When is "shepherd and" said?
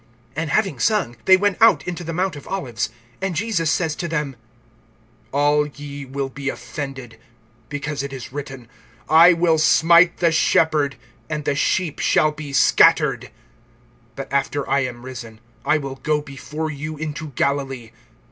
10.31-11.45